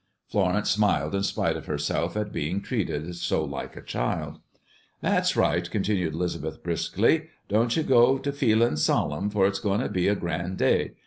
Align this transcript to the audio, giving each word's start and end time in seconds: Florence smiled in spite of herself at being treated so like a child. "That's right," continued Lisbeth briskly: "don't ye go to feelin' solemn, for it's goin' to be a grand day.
Florence 0.31 0.71
smiled 0.71 1.13
in 1.13 1.21
spite 1.21 1.55
of 1.55 1.67
herself 1.67 2.17
at 2.17 2.31
being 2.33 2.59
treated 2.59 3.15
so 3.15 3.43
like 3.45 3.75
a 3.75 3.83
child. 3.83 4.39
"That's 4.99 5.37
right," 5.37 5.69
continued 5.69 6.15
Lisbeth 6.15 6.63
briskly: 6.63 7.27
"don't 7.49 7.77
ye 7.77 7.83
go 7.83 8.17
to 8.17 8.31
feelin' 8.31 8.77
solemn, 8.77 9.29
for 9.29 9.45
it's 9.45 9.59
goin' 9.59 9.79
to 9.79 9.89
be 9.89 10.07
a 10.07 10.15
grand 10.15 10.57
day. 10.57 10.93